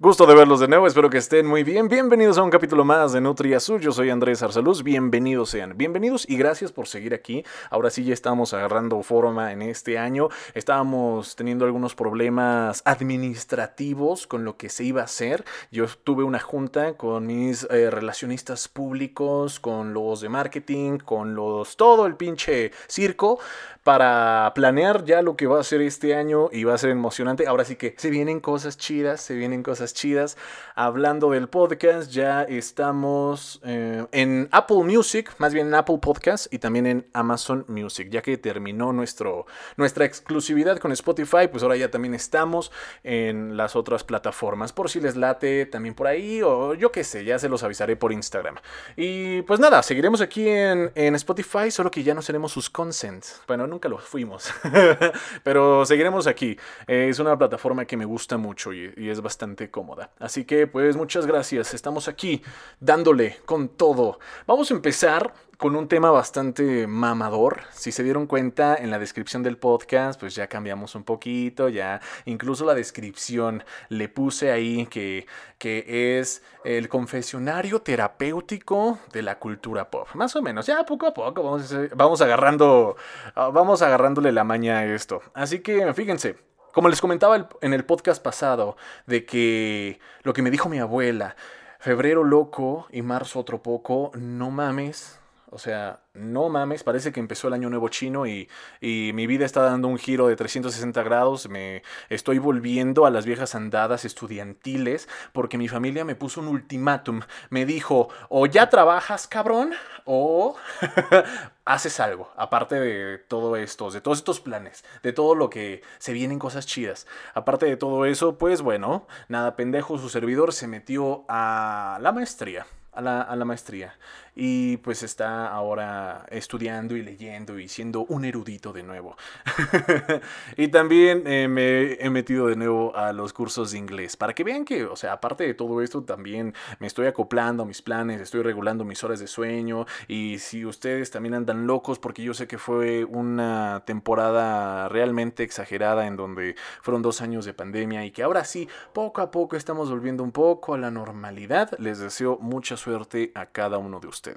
[0.00, 1.88] Gusto de verlos de nuevo, espero que estén muy bien.
[1.88, 3.80] Bienvenidos a un capítulo más de Nutri Azul.
[3.80, 4.84] Yo soy Andrés Arsaluz.
[4.84, 5.76] Bienvenidos sean.
[5.76, 7.44] Bienvenidos y gracias por seguir aquí.
[7.68, 10.28] Ahora sí ya estamos agarrando forma en este año.
[10.54, 15.44] Estábamos teniendo algunos problemas administrativos con lo que se iba a hacer.
[15.72, 21.76] Yo tuve una junta con mis eh, relacionistas públicos, con los de marketing, con los
[21.76, 23.40] todo el pinche circo
[23.82, 27.46] para planear ya lo que va a ser este año y va a ser emocionante.
[27.46, 30.36] Ahora sí que se vienen cosas chidas, se vienen cosas chidas.
[30.74, 36.58] Hablando del podcast, ya estamos eh, en Apple Music, más bien en Apple Podcast y
[36.58, 41.90] también en Amazon Music, ya que terminó nuestro, nuestra exclusividad con Spotify, pues ahora ya
[41.90, 42.70] también estamos
[43.02, 44.74] en las otras plataformas.
[44.74, 47.96] Por si les late también por ahí o yo qué sé, ya se los avisaré
[47.96, 48.56] por Instagram.
[48.96, 53.40] Y pues nada, seguiremos aquí en, en Spotify, solo que ya no seremos sus consents.
[53.46, 54.52] Bueno, no nunca lo fuimos.
[55.44, 56.58] Pero seguiremos aquí.
[56.88, 59.70] es una plataforma que me gusta mucho y, y, es bastante
[60.18, 61.74] Así que pues muchas gracias.
[61.74, 62.42] Estamos aquí
[62.80, 64.18] dándole con todo.
[64.46, 67.62] Vamos a empezar con un tema bastante mamador.
[67.72, 72.00] Si se dieron cuenta en la descripción del podcast, pues ya cambiamos un poquito, ya
[72.26, 75.26] incluso la descripción le puse ahí que,
[75.58, 80.06] que es el confesionario terapéutico de la cultura pop.
[80.14, 82.96] Más o menos, ya poco a poco vamos, vamos agarrando,
[83.34, 85.20] vamos agarrándole la maña a esto.
[85.34, 86.47] Así que fíjense.
[86.72, 91.34] Como les comentaba en el podcast pasado, de que lo que me dijo mi abuela,
[91.78, 95.18] febrero loco y marzo otro poco, no mames,
[95.50, 98.48] o sea, no mames, parece que empezó el año nuevo chino y,
[98.80, 101.48] y, mi vida está dando un giro de 360 grados.
[101.48, 107.22] Me estoy volviendo a las viejas andadas estudiantiles porque mi familia me puso un ultimátum.
[107.50, 109.72] Me dijo, o ya trabajas, cabrón,
[110.04, 110.56] o
[111.64, 116.12] haces algo, aparte de todo esto, de todos estos planes, de todo lo que se
[116.12, 117.06] vienen cosas chidas.
[117.34, 122.66] Aparte de todo eso, pues bueno, nada pendejo, su servidor se metió a la maestría
[122.98, 123.94] a la, maestría.
[124.40, 129.16] Y pues está ahora estudiando y leyendo y siendo un erudito de nuevo.
[130.56, 134.16] y también eh, me he metido de nuevo a los cursos de inglés.
[134.16, 137.66] Para que vean que, o sea, aparte de todo esto, también me estoy acoplando a
[137.66, 139.86] mis planes, estoy regulando mis horas de sueño.
[140.06, 146.06] Y si ustedes también andan locos, porque yo sé que fue una temporada realmente exagerada
[146.06, 149.90] en donde fueron dos años de pandemia y que ahora sí, poco a poco estamos
[149.90, 154.27] volviendo un poco a la normalidad, les deseo mucha suerte a cada uno de ustedes.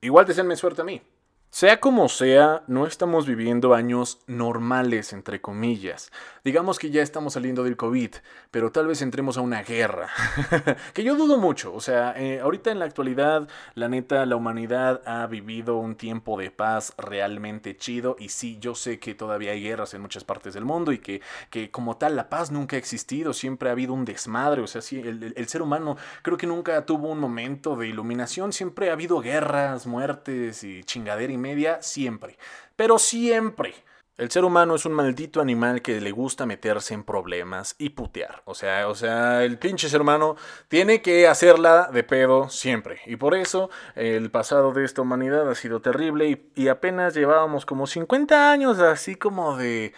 [0.00, 1.02] Igual deseenme suerte a mí.
[1.50, 6.12] Sea como sea, no estamos viviendo años normales, entre comillas.
[6.44, 8.10] Digamos que ya estamos saliendo del COVID,
[8.50, 10.10] pero tal vez entremos a una guerra.
[10.92, 11.74] que yo dudo mucho.
[11.74, 16.38] O sea, eh, ahorita en la actualidad, la neta, la humanidad ha vivido un tiempo
[16.38, 18.16] de paz realmente chido.
[18.18, 21.22] Y sí, yo sé que todavía hay guerras en muchas partes del mundo y que,
[21.48, 23.32] que como tal la paz nunca ha existido.
[23.32, 24.60] Siempre ha habido un desmadre.
[24.60, 28.52] O sea, sí, el, ser humano creo que nunca tuvo un momento de iluminación.
[28.52, 32.38] Siempre ha habido guerras, muertes y chingadera media siempre.
[32.76, 33.74] Pero siempre.
[34.18, 38.42] El ser humano es un maldito animal que le gusta meterse en problemas y putear.
[38.46, 40.34] O sea, o sea, el pinche ser humano
[40.66, 43.00] tiene que hacerla de pedo siempre.
[43.06, 47.86] Y por eso el pasado de esta humanidad ha sido terrible y, apenas llevábamos como
[47.86, 49.94] 50 años así como de...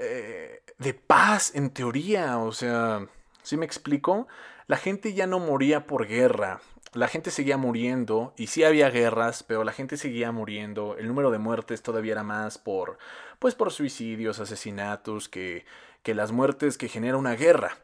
[0.00, 2.38] Eh, de paz en teoría.
[2.38, 3.06] O sea,
[3.42, 4.26] ¿sí me explico?
[4.66, 6.60] La gente ya no moría por guerra
[6.94, 10.96] la gente seguía muriendo y sí había guerras, pero la gente seguía muriendo.
[10.96, 12.98] El número de muertes todavía era más por,
[13.38, 15.64] pues por suicidios, asesinatos, que,
[16.02, 17.78] que las muertes que genera una guerra.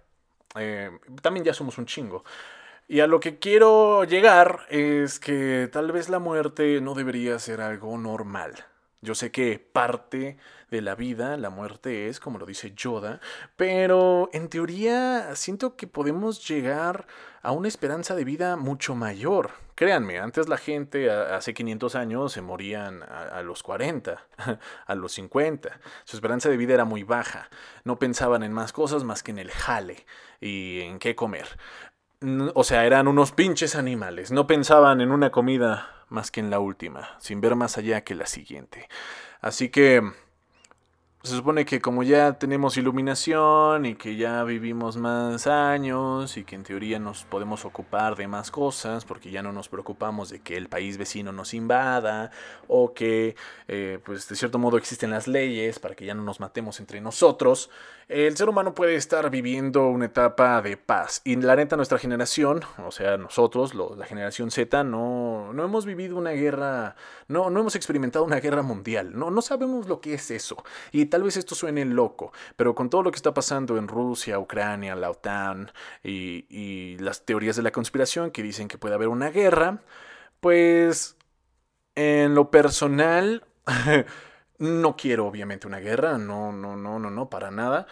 [0.57, 0.91] Eh,
[1.23, 2.25] también ya somos un chingo.
[2.89, 7.61] Y a lo que quiero llegar es que tal vez la muerte no debería ser
[7.61, 8.65] algo normal.
[9.01, 10.37] Yo sé que parte
[10.71, 13.21] de la vida, la muerte es, como lo dice Yoda,
[13.57, 17.07] pero en teoría siento que podemos llegar
[17.43, 19.51] a una esperanza de vida mucho mayor.
[19.75, 24.23] Créanme, antes la gente hace 500 años se morían a, los 40,
[24.87, 25.81] a los 50.
[26.05, 27.49] Su esperanza de vida era muy baja.
[27.85, 30.05] No pensaban en más cosas más que en el jale
[30.41, 31.47] y en qué comer.
[32.55, 34.31] O sea, eran unos pinches animales.
[34.31, 38.15] No pensaban en una comida más que en la última, sin ver más allá que
[38.15, 38.89] la siguiente.
[39.41, 40.03] Así que
[41.23, 46.55] se supone que como ya tenemos iluminación y que ya vivimos más años y que
[46.55, 50.57] en teoría nos podemos ocupar de más cosas porque ya no nos preocupamos de que
[50.57, 52.31] el país vecino nos invada
[52.69, 53.37] o que
[53.69, 57.03] eh, pues de cierto modo existen las leyes para que ya no nos matemos entre
[57.03, 57.69] nosotros,
[58.11, 61.21] el ser humano puede estar viviendo una etapa de paz.
[61.25, 66.17] Y la neta nuestra generación, o sea nosotros, la generación Z, no, no hemos vivido
[66.17, 66.97] una guerra,
[67.29, 70.57] no, no hemos experimentado una guerra mundial, no, no sabemos lo que es eso.
[70.91, 74.39] Y tal vez esto suene loco, pero con todo lo que está pasando en Rusia,
[74.39, 75.71] Ucrania, la OTAN
[76.03, 79.83] y, y las teorías de la conspiración que dicen que puede haber una guerra,
[80.41, 81.17] pues
[81.95, 83.45] en lo personal
[84.59, 87.87] no quiero obviamente una guerra, no, no, no, no, no, para nada,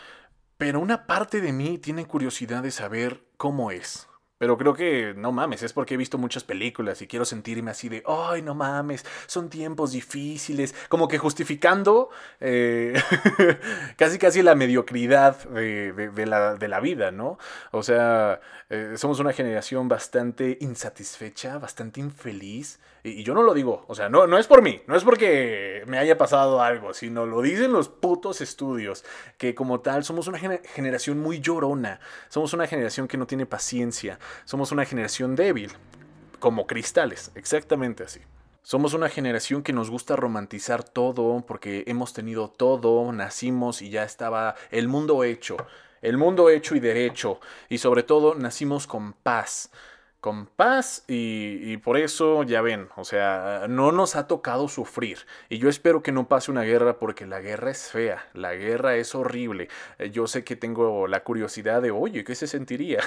[0.56, 4.07] pero una parte de mí tiene curiosidad de saber cómo es.
[4.38, 7.88] Pero creo que no mames, es porque he visto muchas películas y quiero sentirme así
[7.88, 12.08] de, ay, no mames, son tiempos difíciles, como que justificando
[12.40, 12.94] eh,
[13.96, 17.38] casi casi la mediocridad de, la, de, la, vida, ¿no?
[17.72, 18.40] O sea,
[18.70, 24.08] eh, somos una generación bastante insatisfecha, bastante infeliz, y, yo no lo digo, o sea,
[24.08, 27.72] no, no es por mí, no es porque me haya pasado algo, sino lo dicen
[27.72, 29.04] los putos estudios,
[29.36, 34.18] que como tal somos una generación muy llorona, somos una generación que no tiene paciencia,
[34.44, 35.72] somos una generación débil,
[36.38, 38.20] como cristales, exactamente así.
[38.62, 44.04] Somos una generación que nos gusta romantizar todo porque hemos tenido todo, nacimos y ya
[44.04, 45.56] estaba el mundo hecho,
[46.02, 49.70] el mundo hecho y derecho, y sobre todo nacimos con paz
[50.20, 55.18] con paz y, por eso ya ven, o sea, no nos ha tocado sufrir
[55.48, 58.96] y yo espero que no pase una guerra porque la guerra es fea, la guerra
[58.96, 59.68] es horrible.
[59.98, 63.00] Eh, yo sé que tengo la curiosidad de, oye, ¿qué se sentiría?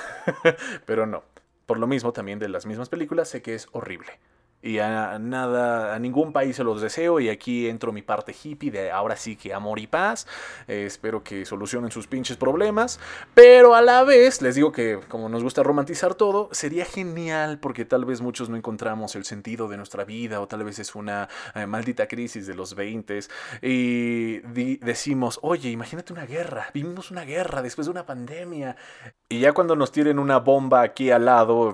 [0.86, 1.24] Pero no,
[1.66, 4.20] por lo mismo también de las mismas películas sé que es horrible
[4.62, 8.72] y a nada, a ningún país se los deseo y aquí entro mi parte hippie
[8.72, 10.28] de ahora sí que amor y paz.
[10.68, 13.00] Eh, espero que solucionen sus pinches problemas,
[13.34, 17.86] pero a la vez les digo que como nos gusta romantizar todo, sería genial porque
[17.86, 21.28] tal vez muchos no encontramos el sentido de nuestra vida o tal vez es una
[21.56, 23.20] eh, maldita crisis de los 20
[23.62, 24.40] y
[24.78, 28.76] decimos, oye, imagínate una guerra, vivimos una guerra después de una pandemia
[29.30, 31.74] y ya cuando nos tiren una bomba aquí al lado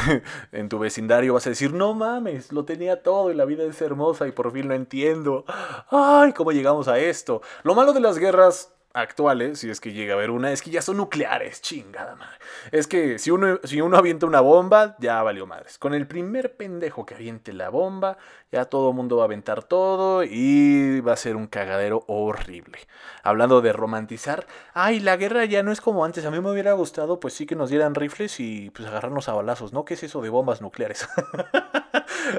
[0.52, 3.80] en tu vecindario vas a decir, no mames, lo tenía todo y la vida es
[3.80, 5.44] hermosa y por fin lo entiendo.
[5.90, 7.42] Ay, ¿cómo llegamos a esto?
[7.62, 10.70] Lo malo de las guerras actuales, si es que llega a haber una, es que
[10.70, 12.38] ya son nucleares, chingada madre.
[12.72, 15.78] Es que si uno, si uno avienta una bomba, ya valió madres.
[15.78, 18.16] Con el primer pendejo que aviente la bomba,
[18.50, 22.78] ya todo el mundo va a aventar todo y va a ser un cagadero horrible.
[23.22, 26.24] Hablando de romantizar, ay, la guerra ya no es como antes.
[26.24, 29.34] A mí me hubiera gustado, pues sí que nos dieran rifles y pues agarrarnos a
[29.34, 29.84] balazos, ¿no?
[29.84, 31.06] ¿Qué es eso de bombas nucleares?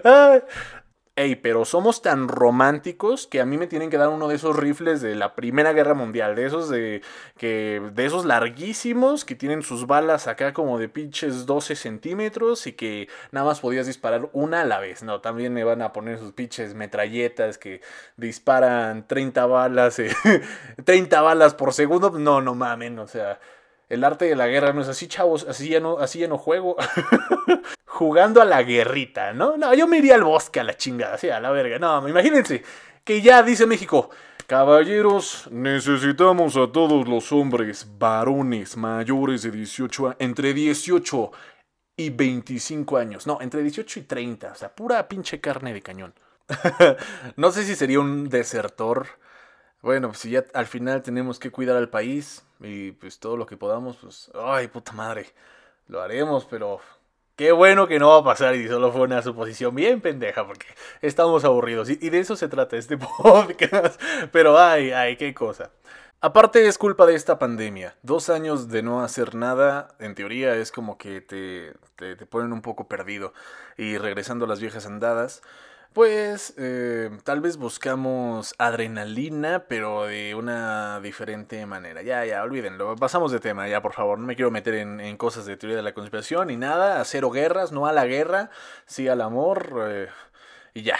[1.19, 4.55] Ey, pero somos tan románticos que a mí me tienen que dar uno de esos
[4.55, 7.01] rifles de la Primera Guerra Mundial, de esos de
[7.39, 12.73] que de esos larguísimos que tienen sus balas acá como de pinches 12 centímetros y
[12.73, 15.01] que nada más podías disparar una a la vez.
[15.01, 17.81] No, también me van a poner sus pinches metralletas que
[18.15, 19.99] disparan 30 balas,
[20.85, 22.11] 30 balas por segundo.
[22.11, 23.39] No, no mamen, o sea,
[23.89, 26.37] el arte de la guerra no es así, chavos, así ya no, así ya no
[26.37, 26.75] juego.
[27.85, 29.57] Jugando a la guerrita, ¿no?
[29.57, 31.79] No, yo me iría al bosque a la chingada, así a la verga.
[31.79, 32.63] No, imagínense
[33.03, 34.09] que ya dice México,
[34.45, 41.31] caballeros, necesitamos a todos los hombres, varones mayores de 18 entre 18
[41.95, 43.25] y 25 años.
[43.25, 46.13] No, entre 18 y 30, o sea, pura pinche carne de cañón.
[47.35, 49.07] no sé si sería un desertor
[49.81, 53.45] bueno, pues si ya al final tenemos que cuidar al país y pues todo lo
[53.45, 55.27] que podamos, pues, ay, puta madre,
[55.87, 56.79] lo haremos, pero
[57.35, 60.65] qué bueno que no va a pasar y solo fue una suposición bien pendeja porque
[61.01, 64.01] estamos aburridos y, de eso se trata este podcast,
[64.31, 65.71] pero ay, ay, qué cosa.
[66.19, 67.95] Aparte es culpa de esta pandemia.
[68.01, 72.53] Dos años de no hacer nada, en teoría es como que te, te, te ponen
[72.53, 73.33] un poco perdido.
[73.77, 75.43] Y regresando a las viejas andadas,
[75.97, 82.03] pues eh, tal vez buscamos adrenalina, pero de una diferente manera.
[82.03, 82.95] Ya, ya, olvídenlo.
[82.95, 84.19] Pasamos de tema, ya, por favor.
[84.19, 87.01] No me quiero meter en, cosas de teoría de la conspiración ni nada.
[87.01, 88.51] A cero guerras, no a la guerra,
[88.85, 89.87] sí al amor.
[89.89, 90.07] Eh,
[90.75, 90.99] y ya.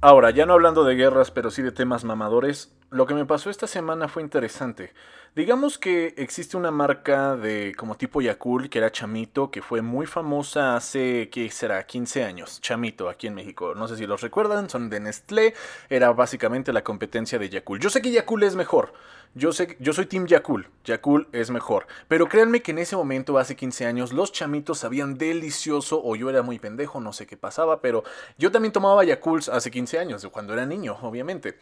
[0.00, 3.50] Ahora, ya no hablando de guerras, pero sí de temas mamadores, lo que me pasó
[3.50, 4.92] esta semana fue interesante.
[5.38, 10.04] Digamos que existe una marca de como tipo Yakul, que era Chamito, que fue muy
[10.04, 11.86] famosa hace, ¿qué será?
[11.86, 12.60] 15 años.
[12.60, 13.72] Chamito, aquí en México.
[13.76, 15.54] No sé si los recuerdan, son de Nestlé.
[15.88, 17.78] Era básicamente la competencia de Yakul.
[17.78, 18.92] Yo sé que Yakul es mejor.
[19.34, 20.68] Yo sé, yo soy Team Yakul.
[20.84, 21.86] Yakul es mejor.
[22.08, 26.30] Pero créanme que en ese momento, hace 15 años, los chamitos sabían delicioso, o yo
[26.30, 28.02] era muy pendejo, no sé qué pasaba, pero
[28.38, 31.58] yo también tomaba Yakuls hace 15 años, cuando era niño, obviamente.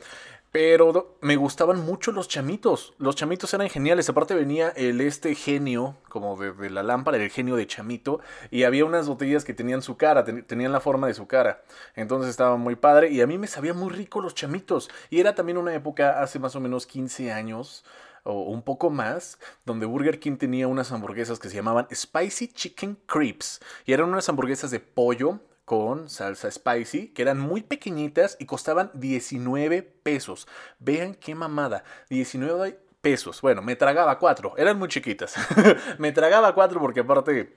[0.53, 2.95] Pero me gustaban mucho los chamitos.
[2.99, 4.09] Los chamitos eran geniales.
[4.09, 8.21] Aparte venía el este genio, como de, la lámpara, el genio de chamito.
[8.51, 11.63] Y había unas botellas que tenían su cara, tenían la forma de su cara.
[11.95, 13.11] Entonces estaba muy padre.
[13.11, 14.91] Y a mí me sabía muy rico los chamitos.
[15.11, 17.85] Y era también una época, hace más o menos 15 años
[18.25, 22.99] o un poco más, donde Burger King tenía unas hamburguesas que se llamaban Spicy Chicken
[23.07, 23.61] Creeps.
[23.85, 28.91] Y eran unas hamburguesas de pollo con salsa spicy, que eran muy pequeñitas y costaban
[28.95, 30.47] 19 pesos.
[30.79, 33.41] Vean qué mamada, 19 pesos.
[33.41, 35.35] Bueno, me tragaba cuatro, eran muy chiquitas.
[35.99, 37.57] me tragaba cuatro porque aparte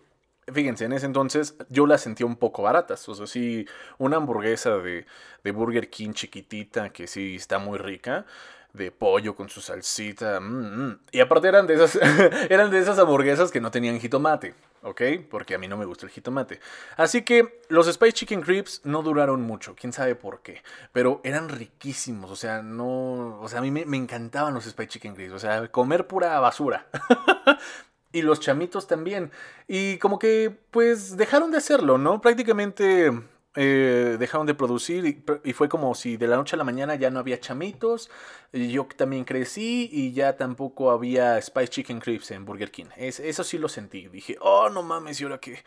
[0.54, 3.08] Fíjense, en ese entonces yo las sentía un poco baratas.
[3.10, 3.66] O sea, sí,
[3.98, 5.06] una hamburguesa de,
[5.44, 8.26] de Burger King chiquitita que sí está muy rica
[8.74, 10.40] de pollo con su salsita.
[10.40, 11.00] Mm, mm.
[11.12, 11.96] Y aparte eran de esas
[12.50, 15.02] eran de esas hamburguesas que no tenían jitomate, ¿ok?
[15.30, 16.60] Porque a mí no me gusta el jitomate.
[16.98, 20.62] Así que los Spice Chicken Crips no duraron mucho, quién sabe por qué,
[20.94, 25.16] pero eran riquísimos, o sea, no, o sea, a mí me, encantaban los Spice Chicken
[25.16, 26.88] Crips, o sea, comer pura basura.
[28.12, 29.32] y los chamitos también.
[29.68, 32.22] Y como que pues dejaron de hacerlo, ¿no?
[32.22, 33.12] Prácticamente
[33.56, 37.10] eh, dejaron de producir y, fue como si de la noche a la mañana ya
[37.10, 38.10] no había chamitos.
[38.54, 42.86] Yo también crecí y ya tampoco había Spice Chicken Crips en Burger King.
[42.96, 44.08] Es, eso sí lo sentí.
[44.08, 45.64] Dije, oh, no mames, ¿y ahora qué?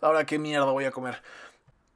[0.00, 1.22] ¿Ahora qué mierda voy a comer?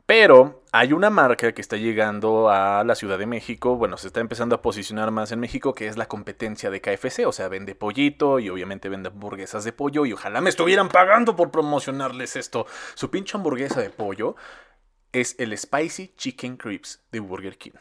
[0.06, 4.20] Pero hay una marca que está llegando a la Ciudad de México, bueno, se está
[4.20, 7.74] empezando a posicionar más en México, que es la competencia de KFC, o sea, vende
[7.74, 12.66] pollito y obviamente vende hamburguesas de pollo y ojalá me estuvieran pagando por promocionarles esto.
[12.94, 14.36] Su pinche hamburguesa de pollo
[15.20, 17.78] es el Spicy Chicken Crips de Burger King.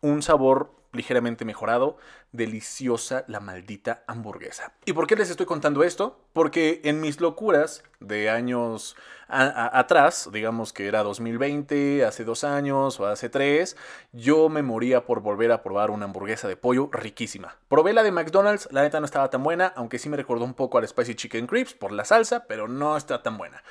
[0.00, 1.98] Un sabor ligeramente mejorado,
[2.32, 4.72] deliciosa la maldita hamburguesa.
[4.84, 6.18] ¿Y por qué les estoy contando esto?
[6.32, 8.96] Porque en mis locuras de años
[9.28, 13.76] atrás, digamos que era 2020, hace dos años o hace tres,
[14.12, 17.56] yo me moría por volver a probar una hamburguesa de pollo riquísima.
[17.68, 20.54] Probé la de McDonald's, la neta no estaba tan buena, aunque sí me recordó un
[20.54, 23.62] poco al Spicy Chicken Crips por la salsa, pero no está tan buena.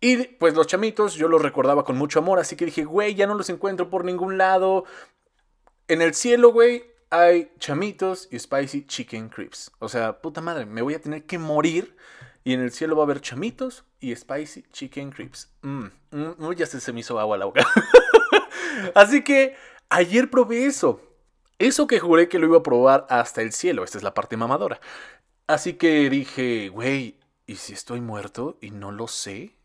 [0.00, 3.26] Y pues los chamitos yo los recordaba con mucho amor, así que dije, güey, ya
[3.26, 4.84] no los encuentro por ningún lado.
[5.88, 9.70] En el cielo, güey, hay chamitos y spicy chicken crips.
[9.78, 11.96] O sea, puta madre, me voy a tener que morir
[12.44, 15.52] y en el cielo va a haber chamitos y spicy chicken crips.
[15.62, 15.88] Mmm,
[16.56, 17.66] ya se, me hizo agua la boca.
[18.94, 19.56] así que
[19.90, 21.02] ayer probé eso.
[21.58, 23.84] Eso que juré que lo iba a probar hasta el cielo.
[23.84, 24.80] Esta es la parte mamadora.
[25.46, 29.59] Así que dije, güey, ¿y si estoy muerto y no lo sé?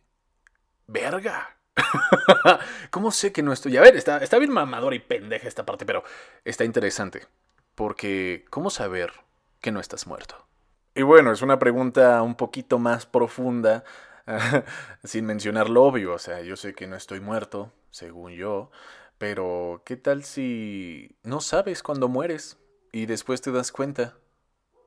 [0.88, 1.58] Verga.
[2.90, 3.78] ¿Cómo sé que no estoy?
[3.78, 6.04] A ver, está, está bien mamador y pendeja esta parte, pero
[6.44, 7.28] está interesante.
[7.76, 9.12] Porque, ¿cómo saber
[9.62, 10.46] que no estás muerto?
[10.94, 13.84] Y bueno, es una pregunta un poquito más profunda,
[15.04, 16.14] sin mencionar lo obvio.
[16.14, 18.72] O sea, yo sé que no estoy muerto, según yo,
[19.18, 22.58] pero ¿qué tal si no sabes cuándo mueres
[22.92, 24.18] y después te das cuenta?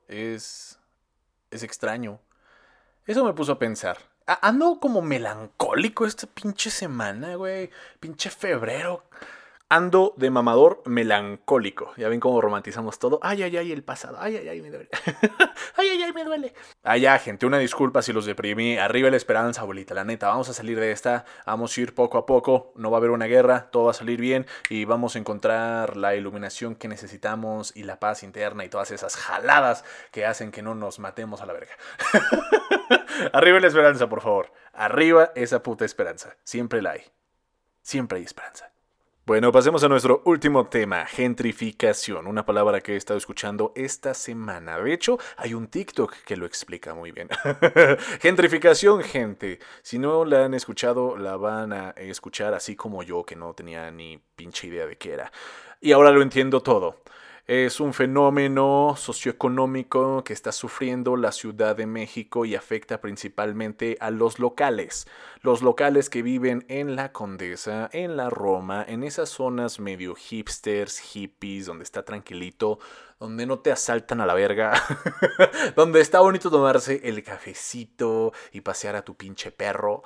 [0.07, 0.79] Es...
[1.51, 2.19] es extraño.
[3.05, 3.97] Eso me puso a pensar.
[4.41, 7.71] Ando como melancólico esta pinche semana, güey.
[7.99, 9.03] Pinche febrero.
[9.71, 11.93] Ando de mamador melancólico.
[11.95, 13.19] Ya ven cómo romantizamos todo.
[13.21, 14.17] Ay, ay, ay, el pasado.
[14.19, 14.89] Ay, ay, ay, me duele.
[15.75, 16.55] ay, ay, ay, me duele.
[16.81, 18.79] Ay, ya, gente, una disculpa si los deprimí.
[18.79, 19.93] Arriba la esperanza, abuelita.
[19.93, 21.23] La neta, vamos a salir de esta.
[21.45, 22.73] Vamos a ir poco a poco.
[22.77, 23.69] No va a haber una guerra.
[23.69, 24.47] Todo va a salir bien.
[24.71, 29.17] Y vamos a encontrar la iluminación que necesitamos y la paz interna y todas esas
[29.17, 31.73] jaladas que hacen que no nos matemos a la verga.
[33.33, 34.51] Arriba la esperanza, por favor.
[34.73, 36.37] Arriba esa puta esperanza.
[36.43, 37.03] Siempre la hay.
[37.83, 38.71] Siempre hay esperanza.
[39.29, 44.79] Bueno, pasemos a nuestro último tema, gentrificación, una palabra que he estado escuchando esta semana.
[44.79, 47.29] De hecho, hay un TikTok que lo explica muy bien.
[48.21, 49.59] gentrificación, gente.
[49.83, 53.91] Si no la han escuchado, la van a escuchar así como yo, que no tenía
[53.91, 55.31] ni pinche idea de qué era.
[55.79, 57.03] Y ahora lo entiendo todo.
[57.49, 64.11] Es un fenómeno socioeconómico que está sufriendo la Ciudad de México y afecta principalmente a
[64.11, 65.07] los locales.
[65.41, 70.99] Los locales que viven en la Condesa, en la Roma, en esas zonas medio hipsters,
[70.99, 72.77] hippies, donde está tranquilito,
[73.19, 74.73] donde no te asaltan a la verga,
[75.75, 80.03] donde está bonito tomarse el cafecito y pasear a tu pinche perro.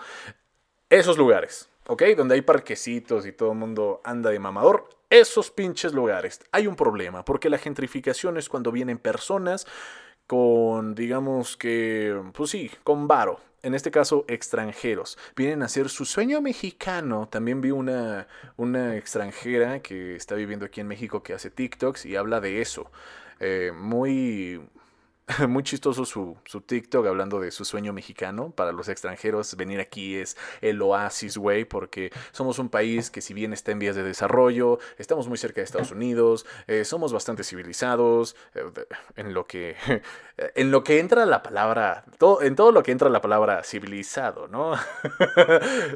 [0.89, 1.67] Esos lugares.
[1.87, 2.03] ¿ok?
[2.15, 4.89] Donde hay parquecitos y todo el mundo anda de mamador.
[5.13, 6.39] Esos pinches lugares.
[6.51, 9.67] Hay un problema, porque la gentrificación es cuando vienen personas
[10.25, 13.39] con, digamos que, pues sí, con varo.
[13.61, 15.19] En este caso, extranjeros.
[15.35, 17.29] Vienen a hacer su sueño mexicano.
[17.29, 18.27] También vi una,
[18.57, 22.89] una extranjera que está viviendo aquí en México que hace TikToks y habla de eso.
[23.39, 24.67] Eh, muy,
[25.47, 28.51] muy chistoso su, su, TikTok hablando de su sueño mexicano.
[28.51, 33.33] Para los extranjeros, venir aquí es el oasis, güey, porque somos un país que si
[33.33, 37.43] bien está en vías de desarrollo, estamos muy cerca de Estados Unidos, eh, somos bastante
[37.43, 38.65] civilizados, eh,
[39.15, 39.75] en lo que
[40.55, 44.47] en lo que entra la palabra, todo, en todo lo que entra la palabra civilizado,
[44.47, 44.73] ¿no?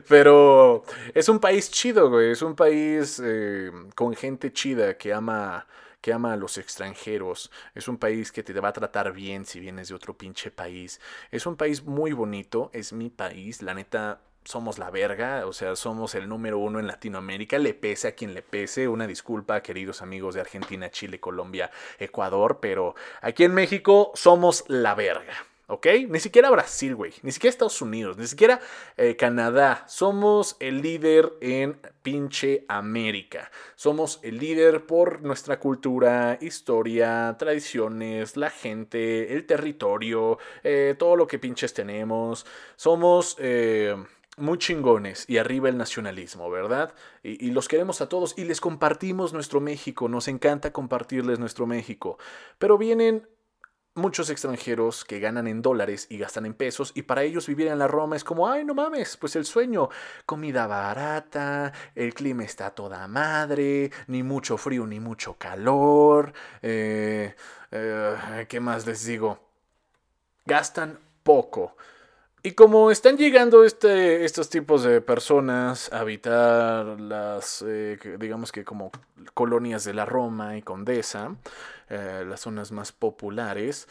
[0.07, 5.65] Pero es un país chido, güey, es un país eh, con gente chida que ama
[6.01, 9.59] que ama a los extranjeros, es un país que te va a tratar bien si
[9.59, 11.01] vienes de otro pinche país,
[11.31, 15.75] es un país muy bonito, es mi país, la neta somos la verga, o sea,
[15.75, 20.01] somos el número uno en Latinoamérica, le pese a quien le pese, una disculpa, queridos
[20.01, 25.33] amigos de Argentina, Chile, Colombia, Ecuador, pero aquí en México somos la verga.
[25.69, 25.85] ¿Ok?
[26.07, 27.13] Ni siquiera Brasil, güey.
[27.23, 28.17] Ni siquiera Estados Unidos.
[28.17, 28.61] Ni siquiera
[28.95, 29.83] eh, Canadá.
[29.87, 33.51] Somos el líder en pinche América.
[33.75, 41.27] Somos el líder por nuestra cultura, historia, tradiciones, la gente, el territorio, eh, todo lo
[41.27, 42.45] que pinches tenemos.
[42.75, 43.35] Somos...
[43.39, 43.95] Eh,
[44.39, 46.93] muy chingones y arriba el nacionalismo, ¿verdad?
[47.23, 51.65] Y, y, los queremos a todos y les compartimos nuestro México, nos encanta compartirles nuestro
[51.65, 52.19] México.
[52.59, 53.27] Pero vienen
[53.97, 57.79] muchos extranjeros que ganan en dólares y gastan en pesos y para ellos vivir en
[57.79, 59.89] la Roma es como, ay, no mames, pues el sueño,
[60.25, 67.35] comida barata, el clima está toda madre, ni mucho frío ni mucho calor, eh,
[67.71, 69.39] eh, ¿qué más les digo?
[70.45, 71.75] Gastan poco.
[72.43, 78.63] Y como están llegando este, estos tipos de personas a habitar las, eh, digamos que
[78.63, 78.91] como
[79.33, 81.35] colonias de la Roma y Condesa,
[81.89, 83.87] eh, las zonas más populares,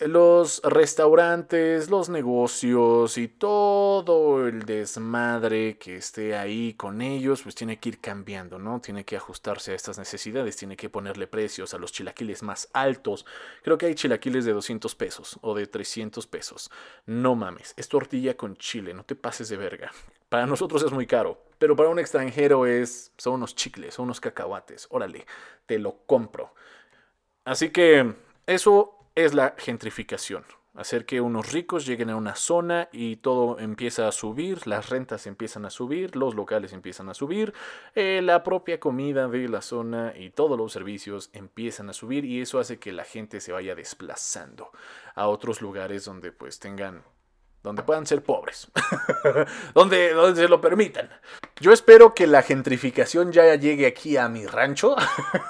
[0.00, 7.78] los restaurantes, los negocios y todo el desmadre que esté ahí con ellos, pues tiene
[7.78, 8.80] que ir cambiando, ¿no?
[8.80, 13.24] Tiene que ajustarse a estas necesidades, tiene que ponerle precios a los chilaquiles más altos.
[13.62, 16.70] Creo que hay chilaquiles de 200 pesos o de 300 pesos.
[17.06, 19.90] No mames, es tortilla con chile, no te pases de verga.
[20.28, 24.20] Para nosotros es muy caro, pero para un extranjero es son unos chicles, son unos
[24.20, 24.88] cacahuates.
[24.90, 25.24] Órale,
[25.64, 26.52] te lo compro.
[27.46, 28.12] Así que
[28.46, 30.44] eso es la gentrificación.
[30.74, 35.28] Hacer que unos ricos lleguen a una zona y todo empieza a subir, las rentas
[35.28, 37.54] empiezan a subir, los locales empiezan a subir,
[37.94, 42.40] eh, la propia comida de la zona y todos los servicios empiezan a subir y
[42.40, 44.72] eso hace que la gente se vaya desplazando
[45.14, 47.04] a otros lugares donde pues tengan
[47.66, 48.68] donde puedan ser pobres,
[49.74, 51.10] donde, donde se lo permitan.
[51.60, 54.94] Yo espero que la gentrificación ya llegue aquí a mi rancho.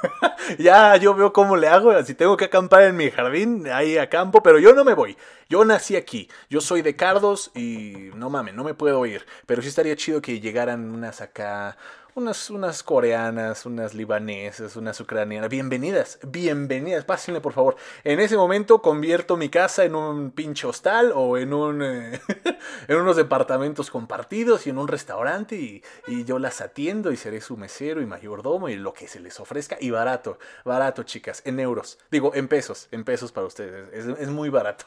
[0.58, 4.42] ya yo veo cómo le hago, si tengo que acampar en mi jardín, ahí acampo,
[4.42, 5.16] pero yo no me voy.
[5.49, 9.26] Yo nací aquí, yo soy de Cardos y no mames, no me puedo ir.
[9.44, 11.76] Pero sí estaría chido que llegaran unas acá,
[12.16, 15.50] unas, coreanas, unas libanesas, unas ucranianas.
[15.50, 17.76] Bienvenidas, bienvenidas, pásenle por favor.
[18.05, 22.18] En ese momento convierto mi casa en un pinche hostal o en, un, eh,
[22.88, 27.42] en unos departamentos compartidos y en un restaurante y, y, yo las atiendo y seré
[27.42, 29.76] su mesero y mayordomo y lo que se les ofrezca.
[29.79, 31.98] Y barato, barato chicas, en euros.
[32.11, 33.92] Digo, en pesos, en pesos para ustedes.
[33.92, 34.87] Es, es muy barato.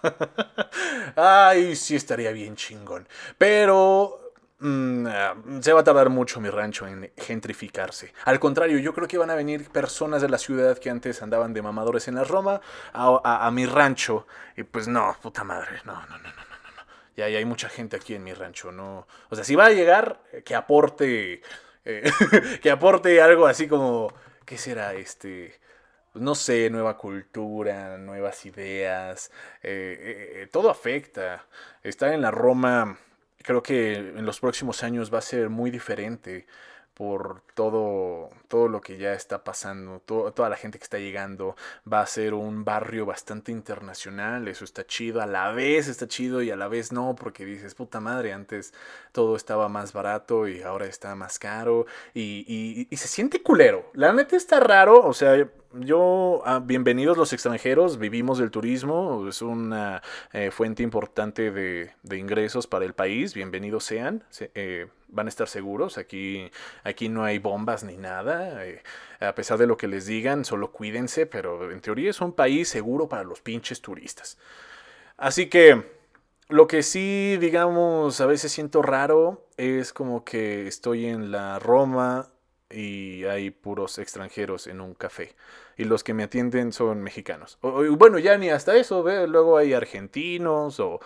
[1.16, 3.08] Ay, sí estaría bien chingón.
[3.38, 4.19] Pero
[4.62, 8.14] Mm, ah, se va a tardar mucho mi rancho en gentrificarse.
[8.26, 11.54] Al contrario, yo creo que van a venir personas de la ciudad que antes andaban
[11.54, 12.60] de mamadores en la Roma
[12.94, 14.28] a, mi rancho.
[14.58, 16.32] Y pues no, puta madre, no, no, no, no, no,
[16.76, 16.84] no.
[17.16, 19.08] Ya, hay mucha gente aquí en mi rancho, no.
[19.30, 21.42] O sea, si va a llegar, eh, que aporte,
[21.86, 22.12] eh,
[22.62, 24.14] que aporte algo así como,
[24.46, 25.60] ¿qué será este?
[26.16, 31.46] no sé, nueva cultura, nuevas ideas, eh, todo afecta.
[31.84, 32.98] Estar en la Roma
[33.44, 36.46] creo que en los próximos años va a ser muy diferente
[36.94, 41.56] por todo, todo lo que ya está pasando, toda la gente que está llegando,
[41.92, 46.42] va a ser un barrio bastante internacional, eso está chido, a la vez está chido
[46.42, 48.74] y a la vez no, porque dices, puta madre, antes
[49.14, 54.12] todo estaba más barato y ahora está más caro y, y se siente culero, la
[54.12, 60.02] neta está raro, o sea, yo, ah, bienvenidos los extranjeros, vivimos del turismo, es una
[60.34, 64.24] eh, fuente importante de, ingresos para el país, bienvenidos sean,
[64.56, 66.50] eh, van a estar seguros, aquí,
[66.84, 68.82] aquí no hay bombas ni nada, eh,
[69.20, 72.70] a pesar de lo que les digan, solo cuídense, pero en teoría es un país
[72.70, 74.38] seguro para los pinches turistas.
[75.18, 75.84] Así que
[76.50, 82.30] lo que sí, digamos, a veces siento raro es como que estoy en la Roma
[82.70, 85.36] y hay puros extranjeros en un café.
[85.80, 87.58] Y los que me atienden son mexicanos.
[87.62, 89.26] Bueno, ya ni hasta eso, ¿ve?
[89.28, 91.00] luego hay argentinos o,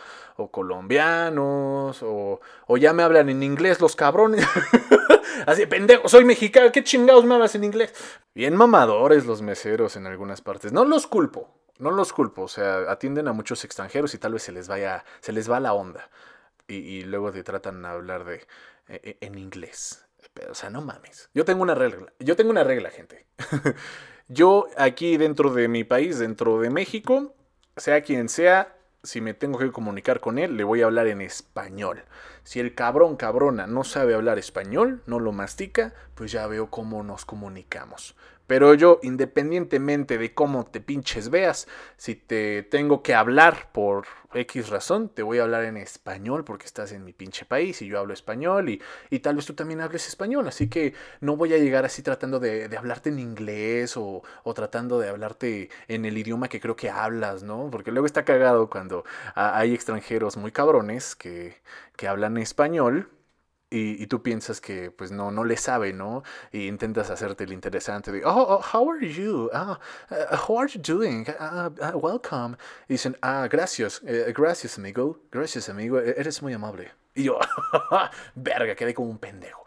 [0.49, 2.39] colombianos o,
[2.79, 4.43] ya me hablan en inglés los cabrones.
[5.45, 7.93] Así, pendejo, soy mexicano, ¿qué chingados me hablas en inglés?
[8.33, 10.73] Bien mamadores los meseros en algunas partes.
[10.73, 12.41] No los culpo, no los culpo.
[12.41, 15.59] O sea, atienden a muchos extranjeros y tal vez se les vaya, se les va
[15.59, 16.09] la onda.
[16.67, 18.47] Y, luego te tratan de hablar de,
[18.87, 20.03] e, e, en inglés
[20.49, 21.29] o sea, no mames.
[21.33, 22.11] Yo tengo una regla.
[22.19, 23.27] Yo tengo una regla, gente.
[24.27, 27.33] yo aquí dentro de mi país, dentro de México,
[27.77, 31.21] sea quien sea, si me tengo que comunicar con él, le voy a hablar en
[31.21, 32.03] español.
[32.43, 37.03] Si el cabrón cabrona no sabe hablar español, no lo mastica, pues ya veo cómo
[37.03, 38.15] nos comunicamos.
[38.53, 44.69] Pero yo, independientemente de cómo te pinches veas, si te tengo que hablar por X
[44.69, 47.97] razón, te voy a hablar en español porque estás en mi pinche país y yo
[47.97, 50.47] hablo español y, y tal vez tú también hables español.
[50.47, 54.99] Así que no voy a llegar así tratando de, hablarte en inglés o, o, tratando
[54.99, 57.71] de hablarte en el idioma que creo que hablas, ¿no?
[57.71, 61.55] Porque luego está cagado cuando hay extranjeros muy cabrones que,
[61.95, 63.09] que hablan español
[63.73, 66.23] y, y, tú piensas que pues no, no le sabe, ¿no?
[66.51, 69.49] Y intentas hacerte el interesante de, oh, oh how are you?
[69.51, 69.79] Ah,
[70.11, 71.25] uh, how are you doing?
[71.39, 72.55] Uh, uh, welcome.
[72.87, 76.91] Y dicen, ah, gracias, eh, gracias amigo, gracias amigo, e-, eres muy amable.
[77.15, 77.39] Y yo,
[78.35, 79.65] verga, quedé como un pendejo.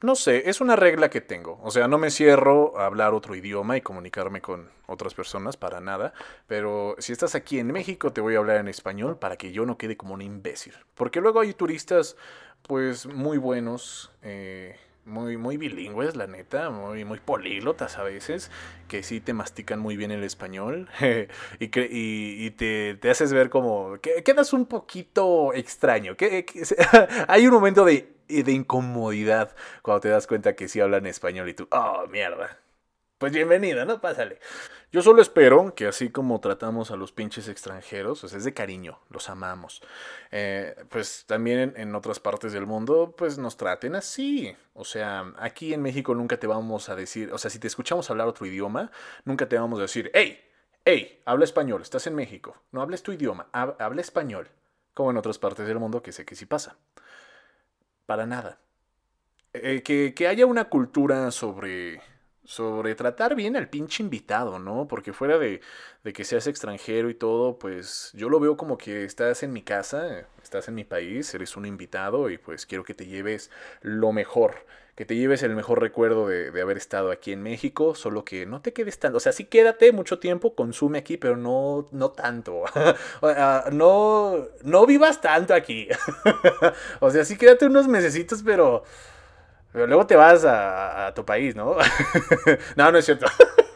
[0.00, 1.58] No sé, es una regla que tengo.
[1.62, 5.80] O sea, no me cierro a hablar otro idioma y comunicarme con otras personas para
[5.80, 6.12] nada.
[6.46, 9.66] Pero si estás aquí en México, te voy a hablar en español para que yo
[9.66, 10.74] no quede como un imbécil.
[10.94, 12.16] Porque luego hay turistas,
[12.62, 14.76] pues, muy buenos, eh,
[15.08, 18.50] muy, muy bilingües, la neta, muy, muy políglotas a veces,
[18.88, 20.88] que sí te mastican muy bien el español
[21.58, 26.16] y, y, y te, te, haces ver como que quedas un poquito extraño.
[26.16, 26.62] Que, que
[27.28, 31.54] hay un momento de de incomodidad cuando te das cuenta que sí hablan español y
[31.54, 32.58] tú, oh, mierda.
[33.18, 34.00] Pues bienvenido, ¿no?
[34.00, 34.38] Pásale.
[34.90, 38.98] Yo solo espero que así como tratamos a los pinches extranjeros, pues es de cariño,
[39.10, 39.82] los amamos.
[40.30, 44.56] Eh, pues también en, otras partes del mundo, pues nos traten así.
[44.72, 48.08] O sea, aquí en México nunca te vamos a decir, o sea, si te escuchamos
[48.08, 48.90] hablar otro idioma,
[49.24, 50.40] nunca te vamos a decir, hey,
[50.86, 54.48] hey, habla español, estás en México, no hables tu idioma, habla español.
[54.94, 56.76] Como en otras partes del mundo que sé que sí pasa.
[58.06, 58.58] Para nada.
[59.52, 62.00] Eh, que, que, haya una cultura sobre,
[62.48, 64.88] sobre tratar bien al pinche invitado, ¿no?
[64.88, 65.60] Porque fuera de,
[66.02, 69.60] de, que seas extranjero y todo, pues yo lo veo como que estás en mi
[69.60, 73.50] casa, estás en mi país, eres un invitado y pues quiero que te lleves
[73.82, 74.64] lo mejor
[74.96, 78.46] que te lleves el mejor recuerdo de, de, haber estado aquí en México, solo que
[78.46, 82.10] no te quedes tanto, o sea, sí quédate mucho tiempo, consume aquí, pero no, no
[82.10, 82.64] tanto,
[83.72, 85.86] no, no vivas tanto aquí,
[87.00, 88.82] o sea, sí quédate unos mesecitos, pero,
[89.72, 91.76] pero luego te vas a, tu país, ¿no?
[92.76, 93.26] no, no es cierto,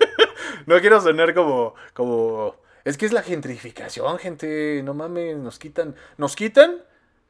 [0.66, 5.94] no quiero sonar como, como, es que es la gentrificación, gente, no mames, nos quitan,
[6.16, 6.82] nos quitan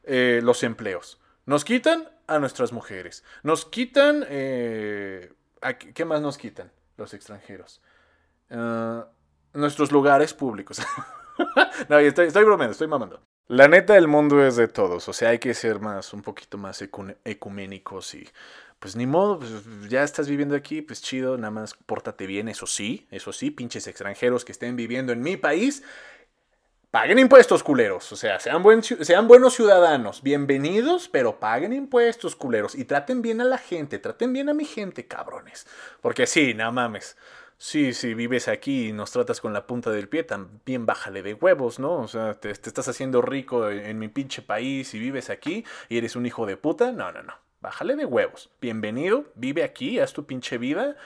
[0.03, 1.19] eh, los empleos.
[1.45, 3.23] Nos quitan a nuestras mujeres.
[3.43, 4.25] Nos quitan...
[4.29, 5.33] Eh,
[5.93, 7.81] ¿Qué más nos quitan los extranjeros?
[8.49, 9.03] Uh,
[9.53, 10.81] nuestros lugares públicos.
[11.89, 13.21] no, estoy, estoy bromeando, estoy mamando.
[13.47, 15.07] La neta, el mundo es de todos.
[15.09, 16.81] O sea, hay que ser más, un poquito más
[17.25, 18.27] ecuménicos y
[18.79, 19.51] pues ni modo, pues
[19.89, 23.87] ya estás viviendo aquí, pues chido, nada más pórtate bien, eso sí, eso sí, pinches
[23.87, 25.83] extranjeros que estén viviendo en mi país,
[26.93, 28.11] Paguen impuestos, culeros.
[28.11, 30.21] O sea, sean, sean buenos ciudadanos.
[30.21, 32.75] Bienvenidos, pero paguen impuestos, culeros.
[32.75, 33.97] Y traten bien a la gente.
[33.97, 35.65] Traten bien a mi gente, cabrones.
[36.01, 37.17] Porque sí, no mames.
[37.65, 41.33] Sí, si vives aquí y nos tratas con la punta del pie, también bájale de
[41.33, 41.93] huevos, ¿no?
[41.93, 45.97] O sea, te, estás haciendo rico en, en mi pinche país y vives aquí y
[45.97, 46.91] eres un hijo de puta.
[46.91, 47.33] No, no, no.
[47.61, 48.49] Bájale de huevos.
[48.59, 50.97] Bienvenido, vive aquí, haz tu pinche vida,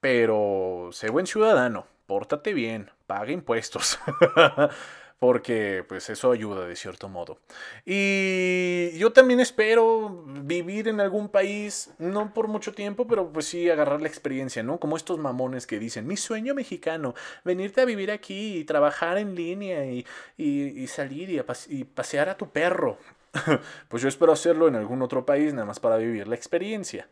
[0.00, 1.86] pero sé buen ciudadano.
[2.06, 3.98] Pórtate bien, paga impuestos.
[5.22, 7.38] porque pues eso ayuda de cierto modo.
[7.86, 13.70] Y yo también espero vivir en algún país, no por mucho tiempo, pero pues sí
[13.70, 14.80] agarrar la experiencia, ¿no?
[14.80, 19.36] Como estos mamones que dicen, mi sueño mexicano, venirte a vivir aquí y trabajar en
[19.36, 20.04] línea y,
[20.36, 22.98] y, salir y, y pasear a tu perro.
[23.88, 27.06] pues yo espero hacerlo en algún otro país, nada más para vivir la experiencia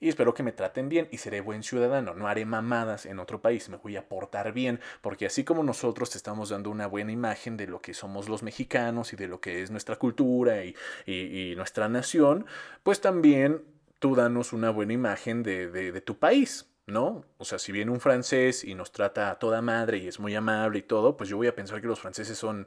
[0.00, 2.14] y espero que me traten bien y seré buen ciudadano.
[2.14, 6.10] No haré mamadas en otro país, me voy a portar bien, porque así como nosotros
[6.10, 9.40] te estamos dando una buena imagen de lo que somos los mexicanos y de lo
[9.40, 10.74] que es nuestra cultura y,
[11.06, 12.46] y, nuestra nación,
[12.82, 13.62] pues también
[13.98, 16.66] tú danos una buena imagen de, de, de tu país.
[16.86, 17.24] ¿no?
[17.38, 20.34] O sea, si viene un francés y nos trata a toda madre y es muy
[20.34, 22.66] amable y todo, pues yo voy a pensar que los franceses son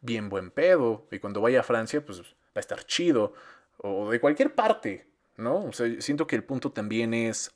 [0.00, 3.32] bien buen pedo y cuando vaya a Francia, pues va a estar chido.
[3.78, 5.64] O de cualquier parte, ¿no?
[5.64, 7.52] O sea, siento que el punto también es,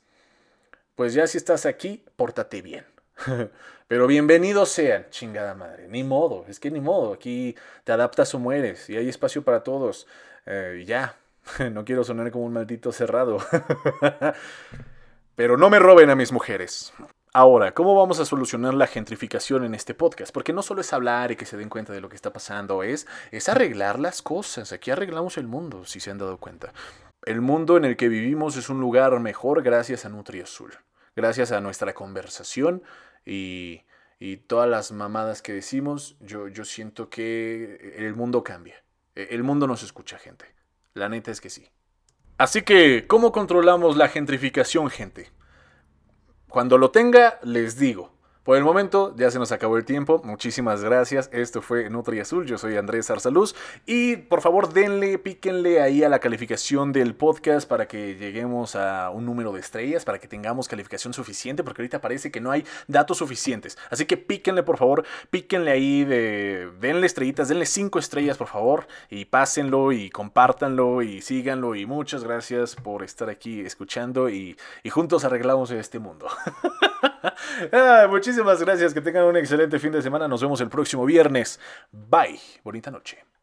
[0.95, 2.85] pues ya si estás aquí, pórtate bien.
[3.87, 5.87] Pero bienvenidos sean, chingada madre.
[5.87, 7.13] Ni modo, es que ni modo.
[7.13, 10.07] Aquí te adaptas o mueres y hay espacio para todos.
[10.45, 11.17] Eh, ya,
[11.71, 13.39] no quiero sonar como un maldito cerrado.
[15.35, 16.93] Pero no me roben a mis mujeres.
[17.31, 20.33] Ahora, ¿cómo vamos a solucionar la gentrificación en este podcast?
[20.33, 22.83] Porque no solo es hablar y que se den cuenta de lo que está pasando,
[22.83, 24.73] es, es arreglar las cosas.
[24.73, 26.73] Aquí arreglamos el mundo, si se han dado cuenta.
[27.25, 30.73] El mundo en el que vivimos es un lugar mejor gracias a Nutri Azul,
[31.15, 32.81] gracias a nuestra conversación
[33.25, 33.83] y,
[34.19, 38.83] y todas las mamadas que decimos, yo, yo siento que el mundo cambia.
[39.15, 40.45] E, el mundo nos escucha, gente.
[40.93, 41.67] La neta es que sí.
[42.37, 45.29] Así que, ¿cómo controlamos la gentrificación, gente?
[46.47, 48.18] Cuando lo tenga, les digo.
[48.43, 50.21] Por el momento ya se nos acabó el tiempo.
[50.23, 51.29] Muchísimas gracias.
[51.33, 52.45] Esto fue Nutri Azul.
[52.45, 53.53] Yo soy Andrés Arzaluz.
[53.85, 59.09] Y por favor denle, píquenle ahí a la calificación del podcast para que lleguemos a
[59.09, 62.63] un número de estrellas, para que tengamos calificación suficiente, porque ahorita parece que no hay
[62.87, 63.77] datos suficientes.
[63.89, 66.71] Así que píquenle por favor, píquenle ahí de...
[66.79, 68.87] Denle estrellitas, denle cinco estrellas por favor.
[69.09, 71.75] Y pásenlo y compártanlo y síganlo.
[71.75, 74.55] Y muchas gracias por estar aquí escuchando y
[74.89, 76.27] juntos arreglamos este mundo.
[78.09, 78.93] muchísimas gracias.
[78.93, 80.27] Que tengan un excelente fin de semana.
[80.27, 81.59] Nos vemos el próximo viernes.
[81.91, 82.39] Bye.
[82.63, 83.38] Bonita noche.